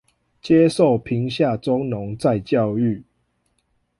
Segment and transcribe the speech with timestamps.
[0.41, 3.03] 接受貧下中農再教育